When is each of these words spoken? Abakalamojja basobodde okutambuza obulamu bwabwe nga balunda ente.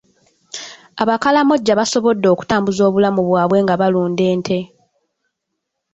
Abakalamojja 1.01 1.73
basobodde 1.79 2.27
okutambuza 2.33 2.81
obulamu 2.89 3.21
bwabwe 3.27 3.57
nga 3.63 3.75
balunda 3.81 4.23
ente. 4.33 4.59